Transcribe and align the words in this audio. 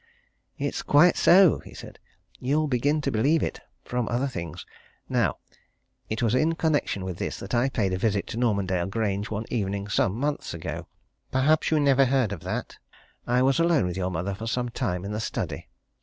"It's 0.57 0.81
quite 0.81 1.15
so!" 1.15 1.59
he 1.59 1.75
said. 1.75 1.99
"You'll 2.39 2.67
begin 2.67 3.01
to 3.01 3.11
believe 3.11 3.43
it 3.43 3.59
from 3.85 4.09
other 4.09 4.25
things. 4.25 4.65
Now, 5.07 5.37
it 6.09 6.23
was 6.23 6.33
in 6.33 6.53
connection 6.55 7.05
with 7.05 7.17
this 7.17 7.37
that 7.37 7.53
I 7.53 7.69
paid 7.69 7.93
a 7.93 7.99
visit 7.99 8.25
to 8.29 8.37
Normandale 8.37 8.87
Grange 8.87 9.29
one 9.29 9.45
evening 9.51 9.87
some 9.89 10.13
months 10.15 10.55
ago. 10.55 10.87
Perhaps 11.29 11.69
you 11.69 11.79
never 11.79 12.05
heard 12.05 12.31
of 12.31 12.39
that? 12.41 12.79
I 13.27 13.43
was 13.43 13.59
alone 13.59 13.85
with 13.85 13.95
your 13.95 14.09
mother 14.09 14.33
for 14.33 14.47
some 14.47 14.69
time 14.69 15.05
in 15.05 15.11
the 15.11 15.19
study." 15.19 15.67